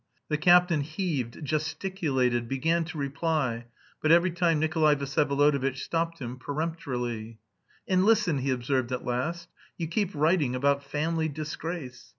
[0.29, 3.65] The captain heaved, gesticulated, began to reply,
[4.01, 7.37] but every time Nikolay Vsyevolodovitch stopped him peremptorily.
[7.87, 12.09] "And listen," he observed at last, "you keep writing about 'family disgrace.'